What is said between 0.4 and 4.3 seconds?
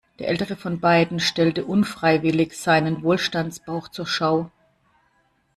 von beiden stellte unfreiwillig seinen Wohlstandsbauch zur